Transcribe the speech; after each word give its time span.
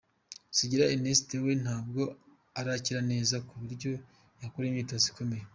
Sugira 0.57 0.89
Ernest 0.93 1.27
we 1.45 1.51
ntabwo 1.63 2.01
arakira 2.59 2.99
neza 3.11 3.35
ku 3.47 3.53
buryo 3.61 3.91
yakora 4.41 4.65
imyitozo 4.67 5.05
ikomeye. 5.11 5.45